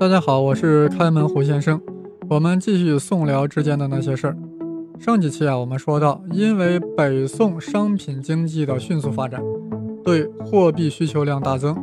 [0.00, 1.78] 大家好，我是开门胡先生。
[2.26, 4.36] 我们继续宋辽之间的那些事儿。
[4.98, 9.42] 上几期啊，我们说到，因为北宋商品经济的迅速发展，
[10.02, 11.76] 对货币需求量大增，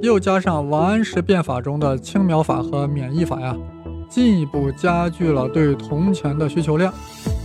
[0.00, 3.56] 又加上王安石变法中的青苗法和免役法呀，
[4.08, 6.94] 进一步加剧了对铜钱的需求量。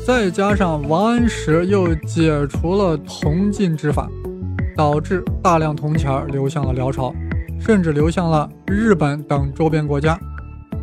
[0.05, 4.07] 再加上王安石又解除了铜禁之法，
[4.77, 7.11] 导致大量铜钱流向了辽朝，
[7.61, 10.19] 甚至流向了日本等周边国家。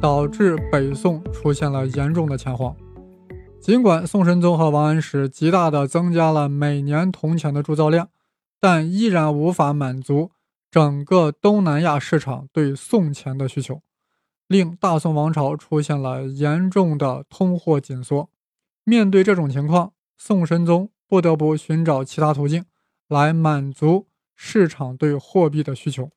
[0.01, 2.73] 导致北宋出现了严重的钱荒。
[3.61, 8.09] 尽管宋神宗和王安石极大地增加了每年铜钱的铸造量，
[8.61, 10.31] 但依然无法满足
[10.71, 13.83] 整个东南亚市场对宋钱的需求，
[14.47, 18.31] 令大宋王朝出现了严重的通货紧缩。
[18.85, 22.65] 面对这种情况，宋神宗不得不寻找其他途径
[23.09, 24.07] 来满足
[24.37, 26.11] 市场对货币的需求。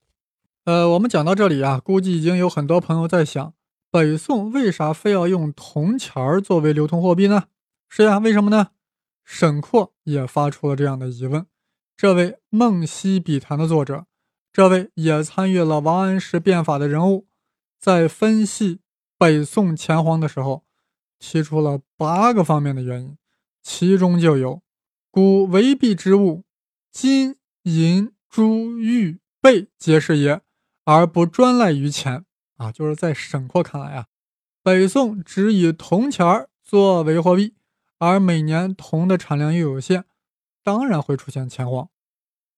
[0.66, 3.54] 呃，我们讲到这里啊，估计已经有很多朋友在想。
[3.90, 7.46] 北宋为啥非要用铜钱儿作为流通货币呢？
[7.90, 8.70] 是呀，为什么呢？
[9.26, 11.48] 沈括也发出了这样的疑问。
[11.98, 14.06] 这位《梦溪笔谈》的作者，
[14.54, 17.26] 这位也参与了王安石变法的人物，
[17.80, 18.82] 在分析
[19.18, 20.64] 北宋钱荒的时候，
[21.18, 23.18] 提出了八个方面的原因，
[23.64, 24.62] 其中就有：
[25.10, 26.44] 古为币之物，
[26.92, 30.42] 金银珠玉贝皆是也，
[30.92, 32.26] 而不专赖于钱。
[32.58, 34.06] 啊，就是在沈括看来啊，
[34.62, 37.56] 北宋只以铜钱儿作为货币，
[37.98, 40.06] 而每年铜的产量又有限，
[40.62, 41.90] 当然会出现钱荒。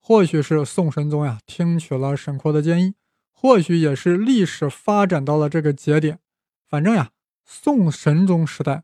[0.02, 2.96] 或许是宋神宗呀听取了沈括的建议，
[3.32, 6.20] 或许也是历史发展到了这个节点。
[6.68, 7.12] 反正呀，
[7.46, 8.84] 宋神宗时代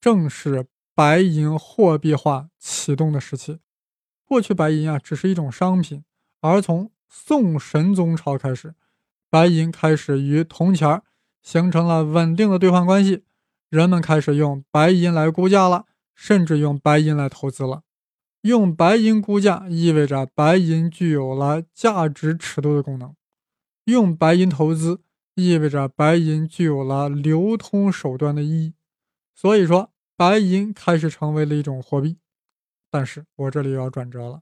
[0.00, 3.60] 正是白银货币化启动的时期。
[4.24, 6.02] 过去白银啊只是一种商品，
[6.40, 8.74] 而从宋神宗朝开始。
[9.36, 11.02] 白银开始与铜钱儿
[11.42, 13.22] 形成了稳定的兑换关系，
[13.68, 15.84] 人们开始用白银来估价了，
[16.14, 17.82] 甚至用白银来投资了。
[18.40, 23.10] 用白银估价意味着白银具有了价值尺度的功能；
[23.84, 25.02] 用白银投资
[25.34, 28.72] 意味着白银具有了流通手段的意义。
[29.34, 32.16] 所以说，白银开始成为了一种货币。
[32.90, 34.40] 但是我这里要转折了，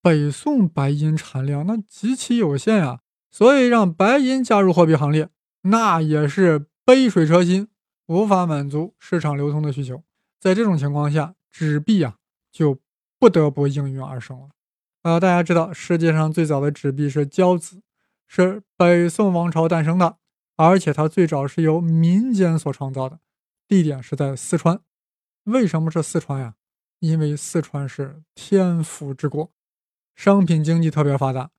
[0.00, 3.00] 北宋白银产量那极其有限呀。
[3.32, 5.30] 所以，让白银加入货币行列，
[5.62, 7.66] 那也是杯水车薪，
[8.06, 10.02] 无法满足市场流通的需求。
[10.38, 12.18] 在这种情况下，纸币啊
[12.52, 12.78] 就
[13.18, 14.50] 不得不应运而生了。
[15.02, 17.80] 呃，大家知道，世界上最早的纸币是交子，
[18.26, 20.18] 是北宋王朝诞生的，
[20.56, 23.18] 而且它最早是由民间所创造的，
[23.66, 24.78] 地点是在四川。
[25.44, 26.54] 为什么是四川呀？
[26.98, 29.50] 因为四川是天府之国，
[30.14, 31.50] 商品经济特别发达，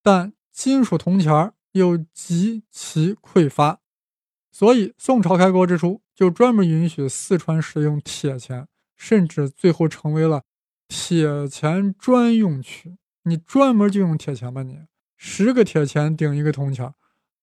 [0.00, 0.32] 但。
[0.56, 3.80] 金属铜钱又极其匮乏，
[4.50, 10.44] 所以宋朝开国之初就专门允许四川使用铁钱，甚至最后成为了
[10.88, 12.96] 铁钱专用区。
[13.24, 14.78] 你专门就用铁钱吧，你
[15.18, 16.94] 十个铁钱顶一个铜钱，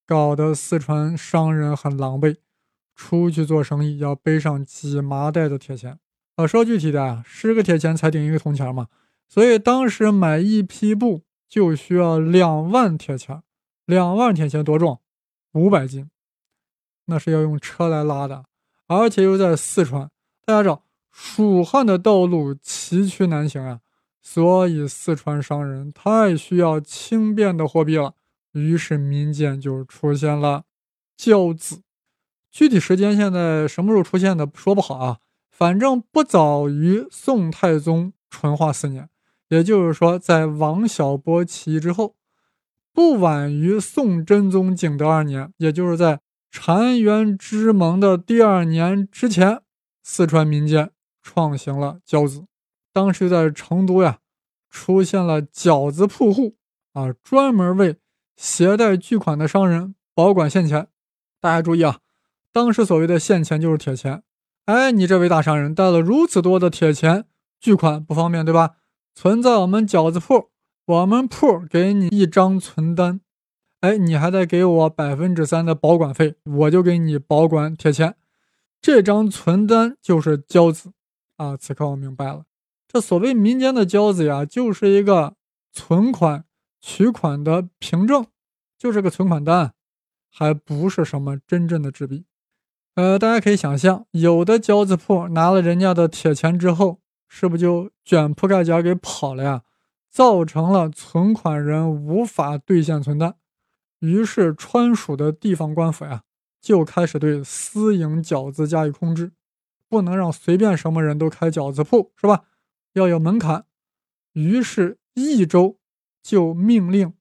[0.07, 2.37] 搞得四川商人很狼狈，
[2.95, 5.99] 出去做生意要背上几麻袋的铁钱。
[6.37, 8.87] 啊，说具体的啊，十个铁钱才顶一个铜钱嘛，
[9.29, 11.21] 所以当时买一批布。
[11.53, 13.43] 就需要两万铁钱，
[13.85, 14.99] 两万铁钱多重？
[15.51, 16.09] 五百斤，
[17.05, 18.45] 那是要用车来拉的，
[18.87, 20.09] 而且又在四川。
[20.43, 23.81] 大家知道，蜀汉的道路崎岖难行啊，
[24.19, 28.15] 所以四川商人太需要轻便的货币了。
[28.53, 30.63] 于是民间就出现了
[31.15, 31.83] 交子，
[32.49, 35.19] 具体时间现在什么时候出现的说不好啊，
[35.51, 39.07] 反正不早于宋太宗淳化四年。
[39.53, 42.15] 也就是说，在王小波起义之后，
[42.91, 46.21] 不晚于宋真宗景德二年，也就是在
[46.51, 49.61] 澶渊之盟的第二年之前，
[50.01, 50.89] 四川民间
[51.21, 52.45] 创行了交子。
[52.91, 54.17] 当时在成都呀，
[54.71, 56.55] 出现了饺子铺户
[56.93, 57.97] 啊，专门为
[58.35, 60.87] 携带巨款的商人保管现钱。
[61.39, 61.99] 大家注意啊，
[62.51, 64.23] 当时所谓的现钱就是铁钱。
[64.65, 67.25] 哎，你这位大商人带了如此多的铁钱
[67.59, 68.77] 巨款，不方便对吧？
[69.15, 70.49] 存在我们饺子铺，
[70.85, 73.21] 我们铺给你一张存单，
[73.81, 78.15] 哎，你还得给我百分之三的保管费，我就给你保管铁钱。
[78.81, 80.91] 这张存单就是交子
[81.37, 81.55] 啊！
[81.55, 82.45] 此刻我明白了，
[82.87, 85.35] 这所谓民间的交子呀，就是一个
[85.71, 86.45] 存款
[86.81, 88.25] 取款的凭证，
[88.77, 89.73] 就是个存款单，
[90.29, 92.25] 还不是什么真正的纸币。
[92.95, 97.02] 呃，大家可以想象，有的交子铺拿了人家的铁钱之后。
[97.35, 99.63] 是不是就卷铺盖卷给跑了呀？
[100.07, 103.35] 造成了存款人无法兑现存单，
[103.97, 106.21] 于是川蜀的地方官府呀，
[106.61, 109.31] 就开始对私营饺子加以控制，
[109.89, 112.43] 不能让随便什么人都开饺子铺，是吧？
[112.93, 113.65] 要有门槛。
[114.33, 115.79] 于是益州
[116.21, 117.15] 就命令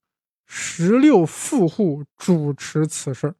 [0.44, 3.34] 十六富户主持此事，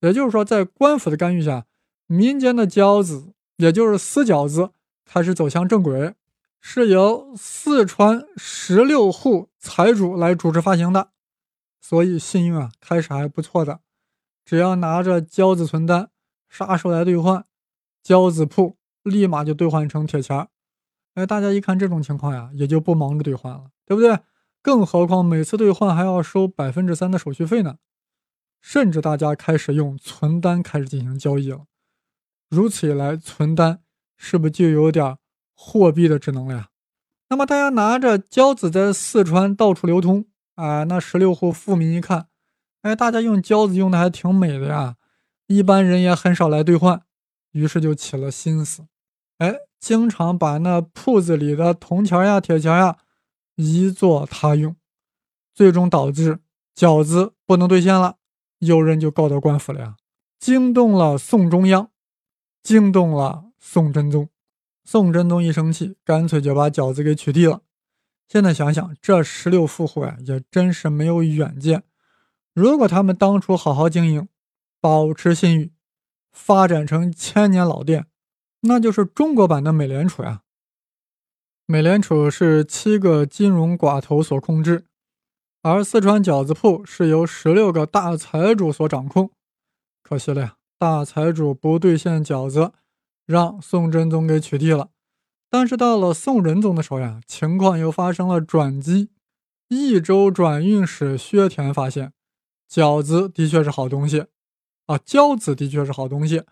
[0.00, 1.64] 也就是说，在官府的干预下，
[2.06, 4.72] 民间的饺子，也就是私饺子，
[5.04, 6.14] 开始走向正轨，
[6.60, 11.10] 是由四川十六户财主来主持发行的，
[11.80, 13.80] 所以信用啊，开始还不错的。
[14.44, 16.10] 只要拿着交子存单，
[16.48, 17.44] 啥时候来兑换，
[18.02, 20.48] 交子铺立马就兑换成铁钱儿。
[21.14, 24.18] 哎，大家一看这种情况呀，也就不忙着兑换了，对不对？
[24.62, 27.76] 更何况每次兑换还要收百分之三的手续费呢。
[28.60, 31.64] 甚至大家开始用存单开始进行交易了。
[32.48, 33.82] 如此一来，存单
[34.24, 35.18] 是不是就有点
[35.52, 36.68] 货币的职能了呀？
[37.28, 42.28] 那么大家拿着交子在四川到处流通啊，那十六户富民一看。
[42.82, 44.94] 哎，大家用交子用的还挺美的呀，
[45.48, 47.02] 一般人也很少来兑换，
[47.50, 48.86] 于是就起了心思，
[49.38, 52.98] 哎，经常把那铺子里的铜钱呀、铁钱呀
[53.56, 54.76] 移作他用，
[55.52, 56.38] 最终导致
[56.76, 58.18] 饺子不能兑现了，
[58.60, 59.96] 有人就告到官府了呀，
[60.38, 61.90] 惊动了宋中央，
[62.62, 64.28] 惊动了宋真宗，
[64.84, 67.62] 宋真宗一生气，干脆就把饺子给取缔了。
[68.28, 71.84] 现在想想，这十六富户呀，也真是没有远见。
[72.52, 74.28] 如果他们当初好好经营，
[74.80, 75.72] 保持信誉，
[76.32, 78.06] 发展成千年老店，
[78.62, 80.42] 那就是中国版的美联储呀。
[81.66, 84.86] 美联储是七个金融寡头所控制，
[85.62, 89.30] 而四川饺子铺是由十六个大财主所掌控。
[90.02, 92.72] 可惜了呀，大财主不兑现饺子，
[93.32, 94.90] 让宋真宗给取缔了。
[95.48, 99.10] 但是到了宋仁宗的时候呀，情况又发生了转机。
[99.68, 102.12] 益州转运使薛田发现。
[102.70, 104.26] 饺子的确是好东西，
[104.86, 106.42] 啊，饺子的确是好东西，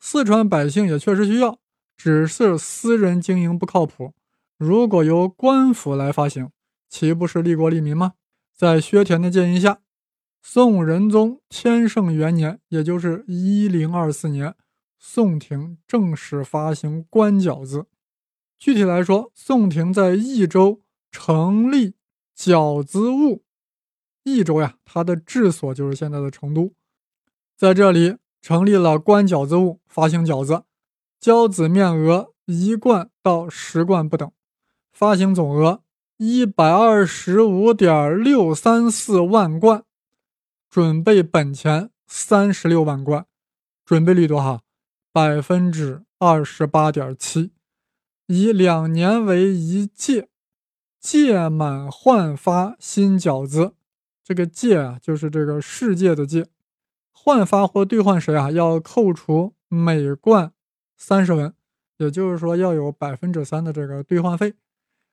[0.00, 1.58] 四川百姓也确实需要，
[1.96, 4.12] 只是私人经营不靠谱。
[4.58, 6.50] 如果由官府来发行，
[6.88, 8.14] 岂不是利国利民吗？
[8.56, 9.78] 在薛田的建议下，
[10.42, 14.54] 宋仁宗天圣元年，也就是一零二四年，
[15.02, 17.86] 宋廷正式发行官饺子。
[18.58, 21.94] 具体来说，宋廷在益州成立
[22.36, 23.42] 饺子务。
[24.22, 26.74] 益州呀，它的治所就是现在的成都，
[27.56, 30.64] 在这里成立了官饺子务，发行饺子，
[31.18, 34.30] 交子面额一贯到十贯不等，
[34.92, 35.82] 发行总额
[36.18, 39.84] 一百二十五点六三四万贯，
[40.68, 43.24] 准备本钱三十六万贯，
[43.86, 44.60] 准备率多少？
[45.12, 47.50] 百分之二十八点七，
[48.26, 50.28] 以两年为一届，
[51.00, 53.74] 届满换发新饺子。
[54.22, 56.46] 这个届啊，就是这个世界的届，
[57.10, 60.52] 换发或兑换时啊，要扣除每贯
[60.96, 61.52] 三十文，
[61.96, 64.54] 也就是说要有百分之三的这个兑换费。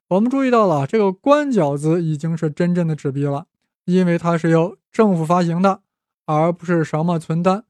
[0.10, 3.48] 我们注意到了，这个官饺子已经是真正的纸币了，
[3.86, 5.82] 因为它是由政府发行的，
[6.26, 7.66] 而不是什么存单，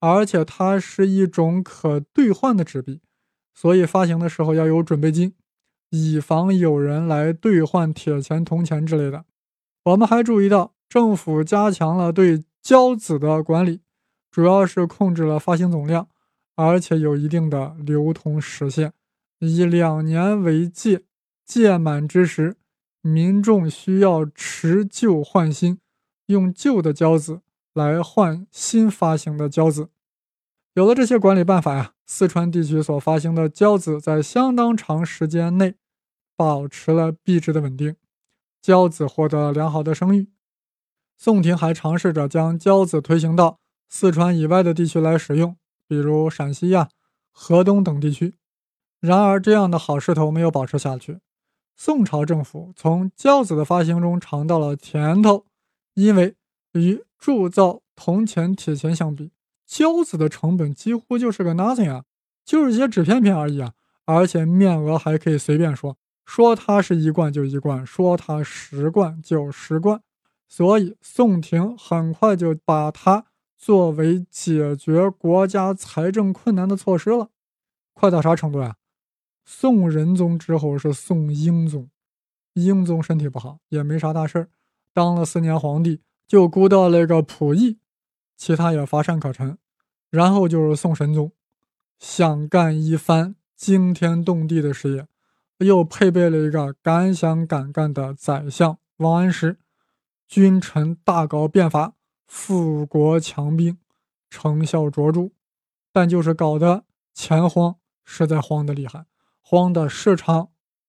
[0.00, 3.00] 而且它是一种可兑换的纸币，
[3.54, 5.34] 所以发行的时候要有准备金，
[5.90, 9.24] 以防有人来兑换铁钱、铜钱之类的。
[9.84, 10.72] 我们还注意到。
[10.86, 13.80] 政府加强了对交子的管理，
[14.30, 16.08] 主要是控制了发行总量，
[16.54, 18.92] 而且有一定的流通时限，
[19.40, 21.02] 以两年为界，
[21.44, 22.54] 届满之时，
[23.00, 25.80] 民众需要持旧换新，
[26.26, 27.40] 用旧的交子
[27.74, 29.90] 来换新发行的交子。
[30.72, 35.74] 有了这些管理办法呀，四川地区所发行的交子在相当长时间内
[36.36, 37.96] 保持了币值的稳定，
[38.62, 40.30] 交子获得良好的声誉。
[41.16, 46.88] 宋廷还尝试着将交子推行到四川以外的地区来使用，比如陕西呀、
[47.30, 48.34] 河东等地区。
[49.00, 51.20] 然而，这样的好势头没有保持下去。
[51.76, 55.44] 宋朝政府从交子的发行中尝到了甜头，
[55.94, 56.34] 因为
[56.72, 59.32] 与铸造铜钱、铁钱相比，
[59.64, 62.04] 交子的成本几乎就是个 nothing 啊，
[62.44, 63.72] 就是些纸片片而已啊，
[64.04, 70.02] 而且面额还可以随便说，说它是一贯就一贯，说它十贯就十贯。
[70.46, 73.24] 所以，宋廷很快就把它
[73.56, 77.30] 作为解决国家财政困难的措施了。
[77.94, 78.76] 快到啥程度呀？
[79.46, 81.88] 宋仁宗之后是宋英宗，
[82.52, 84.48] 英宗身体不好，也没啥大事儿，
[84.92, 87.78] 当了四年皇帝，就估到了个溥仪，
[88.36, 89.58] 其他也乏善可陈。
[90.10, 91.32] 然后就是宋神宗，
[91.98, 95.08] 想干一番惊天动地的事业，
[95.58, 99.58] 又配备了一个敢想敢干的宰相王安石。
[100.28, 101.94] 君臣大搞变法，
[102.26, 103.78] 富国强兵，
[104.30, 105.30] 成效卓著，
[105.92, 109.06] 但就是搞得钱荒，实在荒的厉害，
[109.40, 110.48] 荒的市场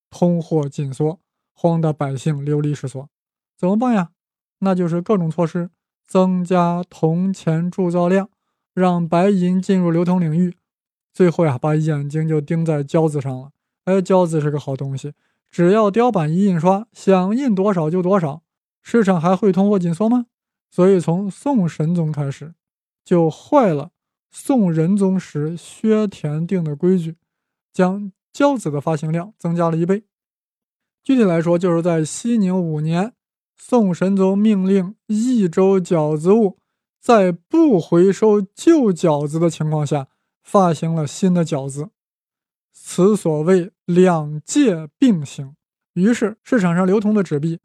[0.10, 1.20] 通货紧缩，
[1.54, 3.10] 荒的百姓流离失所。
[3.58, 4.12] 怎么办呀？
[4.60, 5.70] 那就是各种措施，
[6.08, 8.30] 增加铜钱铸造量，
[8.74, 10.56] 让白银进入流通领域。
[11.14, 13.52] 最后呀，把眼睛就盯在交子上了。
[13.86, 15.14] 哎，交子是个好东西，
[15.52, 18.42] 只要雕版一印刷，想印多少就多少。
[18.82, 20.26] 市场还会通货紧缩吗？
[20.72, 22.54] 所以从宋神宗开始，
[23.04, 23.92] 就坏了
[24.30, 27.16] 宋仁宗时薛田定的规矩，
[27.72, 30.04] 将交子的发行量增加了一倍。
[31.04, 33.14] 具体来说，就是在熙宁五年。
[33.58, 36.58] 宋神宗命令益州饺子务
[37.00, 40.08] 在不回收旧饺子的情况下
[40.44, 41.90] 发行了新的饺子，
[42.72, 45.56] 此所谓两届并行。
[45.94, 47.60] 于是市场上流通的纸币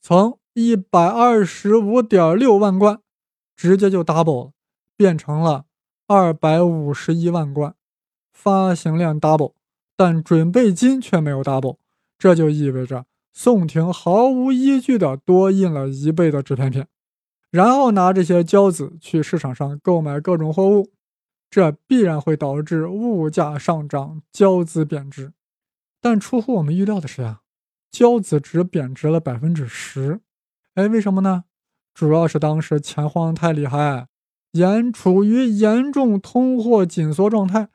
[0.00, 3.00] 从一百二十五点六万贯
[3.54, 4.52] 直接就 double 了，
[4.96, 5.64] 变成了
[6.06, 7.74] 二百五十一万贯。
[8.32, 9.54] 发行量 double，
[9.96, 11.78] 但准备金却没有 double，
[12.18, 13.06] 这就意味着。
[13.38, 16.88] 宋廷毫无依据地多印了一倍的纸片片，
[17.50, 20.90] 然后拿这些胶子去市场上购买各种货物，
[21.50, 25.34] 这必然会导致物价上涨，胶子贬值。
[26.00, 27.42] 但出乎我们预料的是呀，
[27.90, 30.20] 胶子只贬值了百分之十。
[30.72, 31.44] 哎，为什么呢？
[31.92, 34.08] 主要是当时钱荒太厉害，
[34.52, 37.68] 严处于严重通货紧缩状态，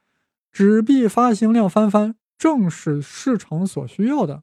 [0.51, 4.41] 纸币发行量翻番，正是市场所需要的。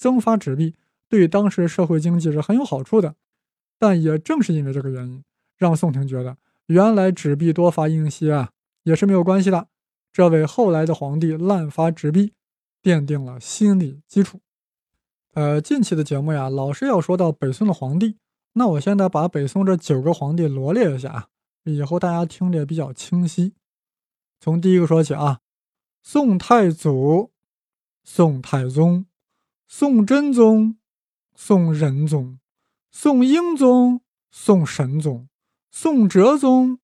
[0.00, 0.74] 增发纸币
[1.10, 3.16] 对当时社会经济是很有好处的，
[3.78, 5.22] 但也正是因为这个原因，
[5.58, 6.38] 让宋廷觉得
[6.68, 8.52] 原来纸币多发印些啊
[8.84, 9.68] 也是没有关系的，
[10.10, 12.32] 这为后来的皇帝滥发纸币
[12.82, 14.40] 奠定了心理基础。
[15.34, 18.16] 呃，近期的节目呀，老是要说到北宋的皇帝，
[18.54, 21.28] 那我现在把北宋这九个皇帝罗列一下啊，
[21.64, 23.52] 以后大家听着也比较清晰。
[24.40, 25.40] 从第一个说起啊，
[26.02, 27.32] 宋太祖、
[28.02, 29.04] 宋太宗。
[29.72, 30.76] 宋真宗、
[31.36, 32.40] 宋仁宗、
[32.90, 35.28] 宋英宗、宋神宗、
[35.70, 36.80] 宋哲宗、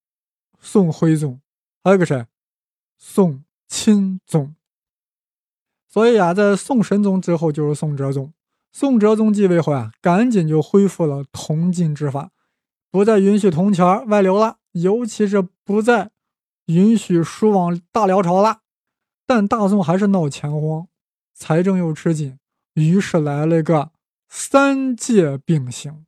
[0.61, 1.41] 宋徽宗，
[1.83, 2.27] 还有个谁？
[2.97, 4.55] 宋钦宗。
[5.89, 8.33] 所以啊，在宋神宗之后就是宋哲宗。
[8.71, 12.31] 宋哲宗继位后啊，赶紧就恢复了铜禁之法，
[12.93, 16.13] 不再允许铜钱外流了，尤其是不再
[16.67, 18.61] 允许输往大辽朝了。
[19.27, 20.87] 但大宋还是闹钱荒，
[21.35, 22.39] 财政又吃紧。
[22.77, 23.91] 于是来了个
[24.29, 26.05] 三界并行，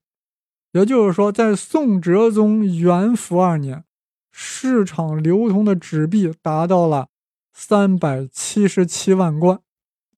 [0.72, 3.84] 也就是说，在宋哲宗元符二年，
[4.30, 7.08] 市场流通的纸币达到了
[7.54, 9.60] 三百七十七万贯，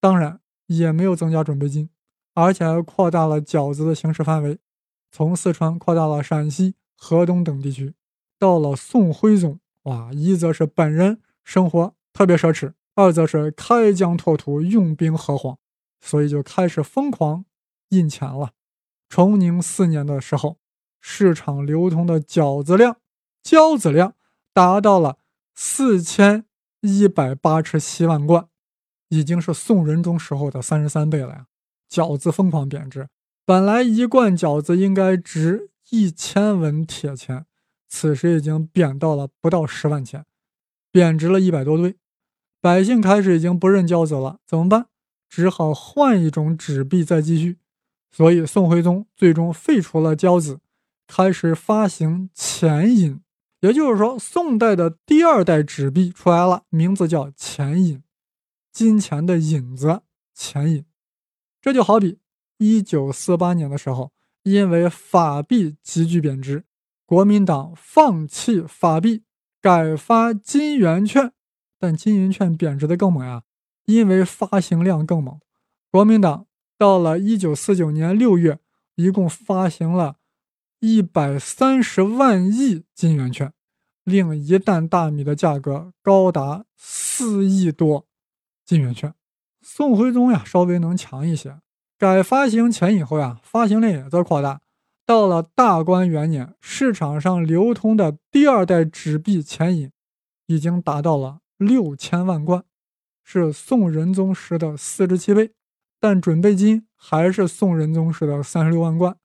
[0.01, 1.89] 当然也没有增加准备金，
[2.35, 4.59] 而且还扩大了饺子的行驶范围，
[5.13, 7.95] 从四川扩大了陕西、河东等地区。
[8.41, 15.57] 到了宋徽宗，哇，一则是本人生活特别奢侈，二则是开疆拓土，用兵何荒。
[16.01, 17.45] 所以就开始疯狂
[17.91, 18.53] 印钱了。
[19.09, 20.59] 崇宁四年的时候，
[21.01, 22.97] 市场流通的饺子量、
[23.43, 24.15] 交子量
[24.53, 25.19] 达到了
[25.55, 26.45] 四千
[26.81, 28.49] 一百八十七万贯，
[29.09, 31.47] 已经是宋仁宗时候的三十三倍了呀！
[31.91, 33.09] 饺子疯狂贬值，
[33.45, 37.47] 本来一贯饺子应该值一千文铁钱，
[37.89, 40.25] 此时已经贬到了不到十万钱，
[40.93, 41.97] 贬值了一百多倍。
[42.61, 44.87] 百姓开始已经不认交子了，怎么办？
[45.31, 47.57] 只好换一种纸币再继续，
[48.11, 50.59] 所以宋徽宗最终废除了交子，
[51.07, 53.23] 开始发行钱银。
[53.61, 58.03] 也就是说，宋代的第二代纸币出来了，名字叫钱银，
[58.73, 60.01] 金钱的银子，
[60.35, 60.85] 钱银。
[61.61, 62.19] 这就好比
[62.59, 66.65] 一九四八年的时候，因为法币急剧贬值，
[67.07, 69.23] 国民党放弃法币，
[69.61, 71.33] 改发金圆券，
[71.79, 73.43] 但金圆券贬值的更猛呀。
[73.93, 75.41] 因为发行量更猛，
[75.91, 76.47] 国民党
[76.79, 78.59] 到了一九四九年六月，
[78.95, 80.17] 一共发行了
[80.81, 83.53] 一百三十万亿金圆券，
[84.05, 88.07] 令一担大米的价格高达四亿多
[88.65, 89.15] 金圆券。
[89.63, 91.61] 宋徽宗呀，稍微能强一些，
[91.99, 94.63] 改发行钱以后呀，发行量也在扩大。
[95.05, 99.91] 到了大观元年，市场上流通的第二代纸币钱银
[100.47, 102.65] 已经达到了六千万贯。
[103.33, 105.53] 是宋仁宗时的四十七倍，
[106.01, 109.17] 但准备金还是宋仁宗时的三十六万贯，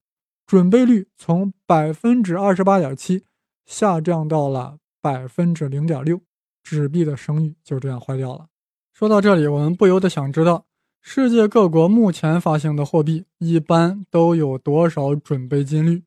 [0.45, 3.25] 准备率从百分之二十八点七
[3.65, 6.21] 下降到了百分之零点六，
[6.62, 8.45] 纸币的声誉就这样坏掉了。
[8.93, 10.67] 说到这里，我们不由得想知道，
[11.01, 16.03] 世界各国目前发行的货币一般都有多少准备金率？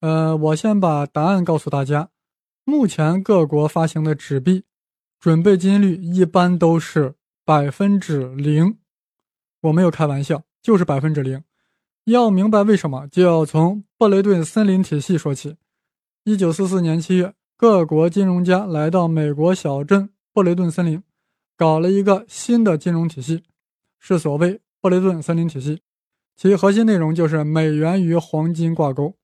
[0.00, 2.10] 呃，我先把答案告诉大家，
[2.64, 4.64] 目前各国发行的纸币
[5.20, 7.14] 准备金率一般都是
[7.46, 8.76] 百分之零，
[9.60, 11.44] 我没有开玩笑，就是百分之零。
[12.02, 15.54] 要明白为什么，就要从布雷顿森林体系说起。
[16.24, 21.00] 一九四四年七月，各国金融家来到美国小镇布雷顿森林，
[21.56, 23.44] 搞了一个新的金融体系，
[24.00, 25.80] 是所谓布雷顿森林体系。
[26.34, 29.14] 其核心内容就是美元与黄金挂钩，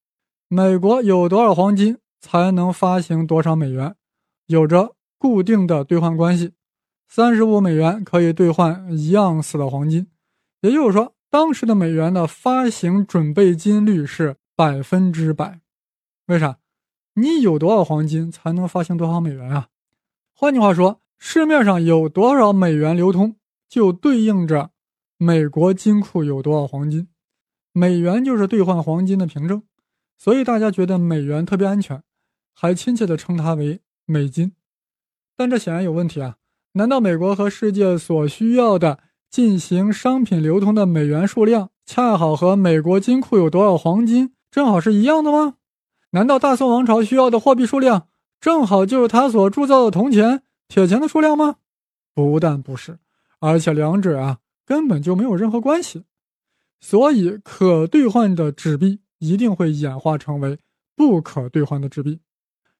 [0.46, 3.96] 美国有多少黄金才能发行多少美元，
[4.46, 6.52] 有着固定的兑换关系。
[7.14, 10.06] 三十五美元可以兑换一盎司的黄金，
[10.62, 11.14] 也就是说。
[11.28, 15.60] 当时的美元的发行准备金率是百分之百，
[16.24, 16.58] 为啥？
[17.12, 19.68] 你有多少黄金才能发行多少美元啊？
[20.32, 23.36] 换句话说，市面上有多少美元流通，
[23.68, 24.70] 就对应着
[25.18, 27.08] 美国金库有多少黄金。
[27.72, 29.62] 美元就是兑换黄金的凭证，
[30.16, 32.02] 所以大家觉得美元特别安全，
[32.54, 34.54] 还亲切地称它为美金。
[35.36, 36.38] 但这显然有问题啊！
[36.72, 38.98] 难道美国和世界所需要的？
[39.30, 45.54] 进行商品流通的美元数量恰好和美国金库有多少黄金正好是一样的吗？
[46.10, 51.56] 难道大宋王朝需要的货币数量正好就是他所铸造的铜钱、铁钱的数量吗？
[52.14, 52.98] 不但不是，
[53.40, 56.04] 而且两者啊根本就没有任何关系。
[56.78, 60.58] 所以，可兑换的纸币一定会演化成为
[60.94, 62.20] 不可兑换的纸币，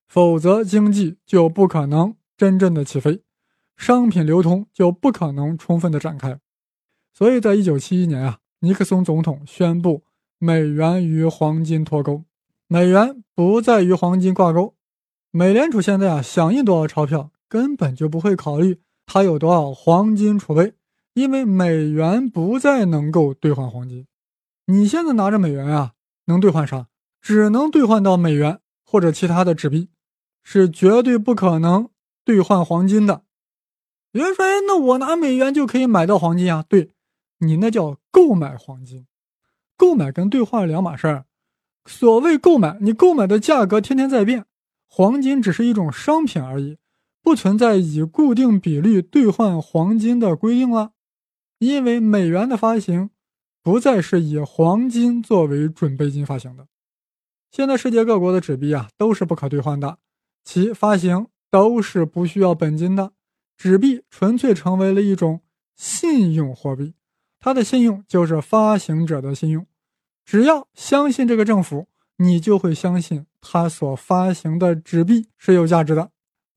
[0.06, 3.22] 否则经济就不可能真正的起飞。
[3.76, 6.38] 商品流通就不可能充分的展开，
[7.12, 10.04] 所以在一九七一年啊，尼克松总统宣布
[10.38, 12.24] 美元与黄金脱钩，
[12.68, 14.74] 美元不再与黄金挂钩。
[15.30, 20.74] 美联储现在啊想印多少钞票，根本就不会考虑它有多少黄金储备，
[21.14, 24.06] 因为美元不再能够兑换黄金。
[24.66, 25.94] 你现在拿着美元啊，
[26.26, 26.86] 能兑换啥？
[27.20, 29.88] 只能兑换到美元或者其他的纸币，
[30.42, 31.88] 是绝对不可能
[32.24, 33.22] 兑换黄金的。
[34.12, 36.90] 有人说：“哎，那我拿美元就可以买到黄金啊？”对，
[37.38, 39.06] 你那叫购买黄金，
[39.76, 41.24] 购买跟兑换两码事儿。
[41.86, 44.44] 所谓购买，你购买的价格天天在变，
[44.86, 46.78] 黄金只是一种商品而已，
[47.22, 50.92] 不存在以固定比率兑换黄金的规定了。
[51.58, 53.10] 因为美元的发行
[53.62, 56.66] 不再是以黄金作为准备金发行的。
[57.50, 59.98] 现在世界各国的纸币啊都是不可兑换的，
[60.44, 63.12] 其发行都是不需要本金的。
[63.56, 65.40] 纸币纯粹成为了一种
[65.76, 66.94] 信用货币，
[67.38, 69.66] 它的信用就是发行者的信用。
[70.24, 71.88] 只要相信这个政府，
[72.18, 76.10] 你就会相信他所发行的纸币是有价值的。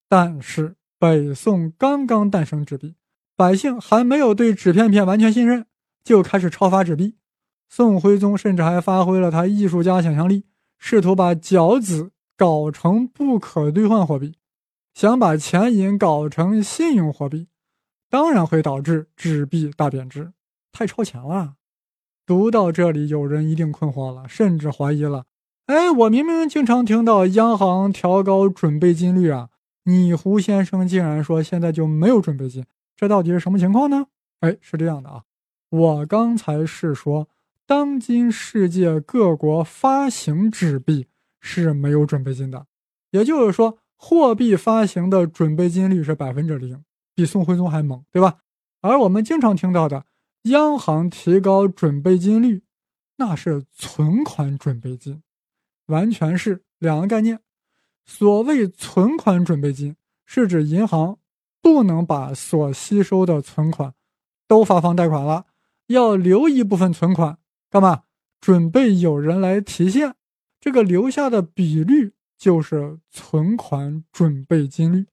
[0.08, 2.96] 但是北宋刚刚诞生纸币，
[3.36, 5.66] 百姓还没有对纸片片完全信任，
[6.04, 7.16] 就开始超发纸币。
[7.68, 10.46] 宋徽宗甚至还发挥了他艺术家想象力，
[10.78, 14.36] 试图把饺子搞成不可兑换货币。
[14.96, 17.50] 想把钱银搞成信用货币，
[18.10, 20.32] 当然会导致纸币大贬值，
[20.72, 21.56] 太超前了。
[22.26, 25.26] 读到这里，有人一定困惑了，甚至怀疑了：
[25.66, 29.50] 哎，我明明经常听到央行调高准备金率啊，
[29.84, 34.06] 你胡先生竟然说现在就没有准备金，这到底是什么情况呢？
[34.40, 35.24] 哎，是这样的啊，
[35.72, 37.28] 我刚才是说，
[37.68, 41.08] 当今世界各国发行纸币
[41.42, 42.68] 是没有准备金的，
[43.12, 43.80] 也就是说。
[43.98, 46.84] 货币发行的准备金率是百分之零，
[47.16, 48.40] 比宋徽宗还猛，对吧？
[48.82, 50.06] 而我们经常听到的
[50.44, 52.62] 央行提高准备金率，
[53.18, 55.24] 那是存款准备金，
[55.88, 57.40] 完全是两个概念。
[58.06, 61.18] 所谓存款准备金，是指银行
[61.62, 63.94] 不能把所吸收的存款
[64.48, 65.48] 都发放贷款了，
[65.88, 67.40] 要留一部分存款，
[67.72, 68.04] 干嘛？
[68.40, 70.14] 准备有人来提现，
[70.60, 72.14] 这个留下的比率。
[72.38, 75.06] 就是存款准备金率，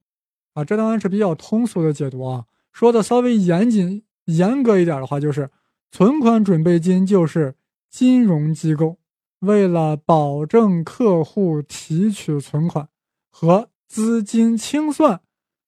[0.55, 2.47] 啊，这当然是比较通俗的解读啊。
[2.73, 5.51] 说的稍微严谨、严格一点的话，就是
[5.91, 7.55] 存款准备金就是
[7.91, 8.99] 金融机构
[9.41, 12.89] 为了保证客户提取存款
[13.31, 15.21] 和资金清算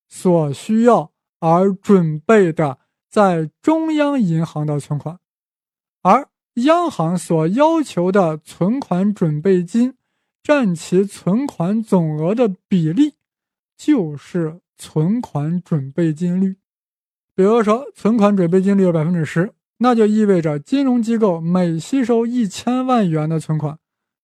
[0.09, 2.79] 所需要而准备的
[3.11, 5.19] 在中央银行的存款，
[6.03, 9.95] 而央行所要求的存款准备金。
[10.45, 13.15] 占其存款总额的比例，
[13.79, 16.57] 就是存款准备金率。
[17.35, 23.79] 比如说，存款准备金率有百分之十，那就意味着金融机构每吸收一千万元的存款，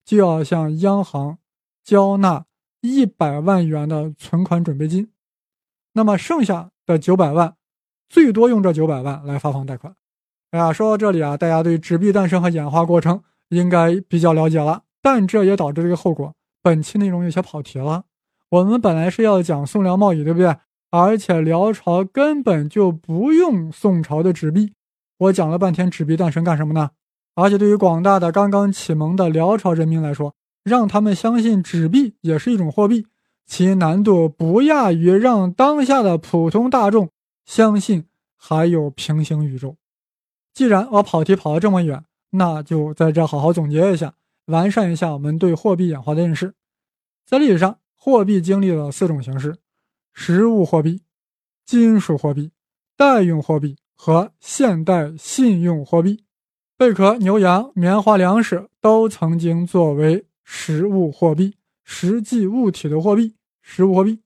[0.05, 1.39] 就要向央行
[1.83, 2.45] 交纳
[2.81, 5.11] 一百万元的存款准备金。
[5.93, 7.55] 那么剩下的九百万，
[8.07, 9.95] 最多用这九百万来发放贷款。
[10.51, 14.83] 哎呀，说到这里啊，大家对纸币诞生和演化过程应该比较了解了。
[15.01, 16.33] 但这也导致这个后果。
[16.61, 18.03] 本期内容有些跑题了，
[18.49, 20.55] 我们本来是要讲宋辽贸易，对不对？
[20.91, 24.73] 而且辽朝根本就不用宋朝的纸币，
[25.17, 26.91] 我讲了半天纸币诞生干什么呢？
[27.33, 33.07] 而且对于广大的刚刚启蒙的辽朝人民来说，让他们相信纸币也是一种货币，
[33.47, 37.09] 其难度不亚于让当下的普通大众
[37.45, 39.77] 相信还有平行宇宙。
[40.53, 44.13] 既然我跑题跑了这么远，那就在这好好总结一下，
[44.51, 46.53] 完善一下我们对货币演化的认识。
[47.25, 49.57] 在历史上，货币经历了四种形式。
[50.13, 51.01] 实物货币、
[51.65, 52.51] 金属货币、
[52.97, 56.25] 代用货币和现代信用货币，
[56.75, 64.19] 贝壳、牛羊、棉花、粮食都曾经作为实物货币、实际物体的货币、实物货币。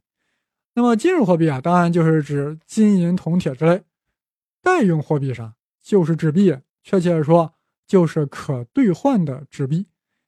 [0.73, 3.83] 那么金属货币啊，当然就是指金银铜铁之类。
[4.63, 5.53] 代用货币啥？
[5.83, 7.53] 就是纸币，确切的说，
[7.85, 9.85] 就是可兑换的纸币。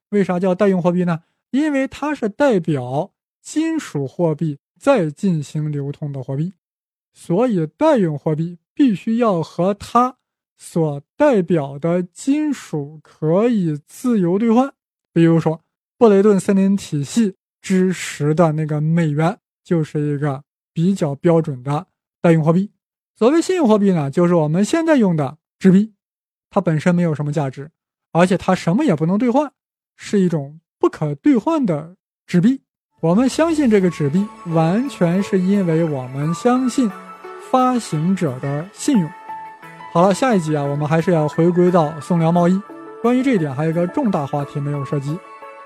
[0.09, 1.23] 为啥叫代用货币呢？
[1.51, 4.59] 因为它是代表金属货币。
[4.79, 6.53] 再进行流通的货币，
[7.11, 10.17] 所以代用货币必须要和它
[10.55, 14.71] 所代表的金属可以自由兑换。
[15.11, 15.61] 比如说，
[15.97, 21.87] 布雷顿森林体系之时的那个美元就是一个比较标准的
[22.21, 22.69] 代用货币。
[23.15, 25.95] 所谓信用货币呢，就是我们现在用的纸币，
[26.51, 27.71] 它本身没有什么价值，
[28.11, 29.51] 而且它什么也不能兑换，
[29.97, 32.61] 是一种不可兑换的纸币。
[33.01, 36.89] 我们相信这个纸币，完全是因为我们相信
[37.51, 39.09] 发行者的信用。
[39.91, 42.59] 好了，下一集啊，我们还是要回归到宋辽贸易。
[43.01, 45.17] 关于这一点，还有一个重大话题没有涉及。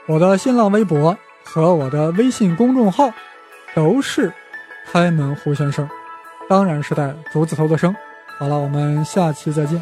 [0.08, 3.12] 我的新浪微博和我的微信公众号
[3.74, 4.32] 都是
[4.92, 5.88] 开门胡先生，
[6.50, 7.96] 当然是带竹字头的生。
[8.38, 9.82] 好了，我们下期再见。